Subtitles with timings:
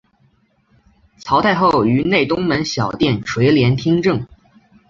[1.19, 4.25] 曹太后于内东门小殿垂帘听政。